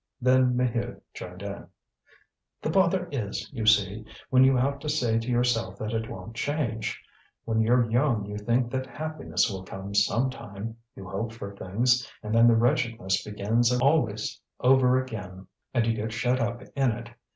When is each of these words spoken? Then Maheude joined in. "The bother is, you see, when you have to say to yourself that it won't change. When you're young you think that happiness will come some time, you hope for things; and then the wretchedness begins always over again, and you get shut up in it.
Then 0.19 0.55
Maheude 0.57 0.99
joined 1.13 1.43
in. 1.43 1.67
"The 2.63 2.71
bother 2.71 3.07
is, 3.11 3.47
you 3.53 3.67
see, 3.67 4.03
when 4.31 4.43
you 4.43 4.55
have 4.55 4.79
to 4.79 4.89
say 4.89 5.19
to 5.19 5.29
yourself 5.29 5.77
that 5.77 5.93
it 5.93 6.09
won't 6.09 6.33
change. 6.35 6.99
When 7.45 7.61
you're 7.61 7.87
young 7.87 8.25
you 8.25 8.39
think 8.39 8.71
that 8.71 8.87
happiness 8.87 9.47
will 9.51 9.63
come 9.63 9.93
some 9.93 10.31
time, 10.31 10.77
you 10.95 11.07
hope 11.07 11.33
for 11.33 11.55
things; 11.55 12.11
and 12.23 12.33
then 12.33 12.47
the 12.47 12.55
wretchedness 12.55 13.21
begins 13.23 13.71
always 13.79 14.41
over 14.59 14.99
again, 14.99 15.45
and 15.71 15.85
you 15.85 15.93
get 15.93 16.11
shut 16.11 16.39
up 16.39 16.63
in 16.75 16.89
it. 16.89 17.11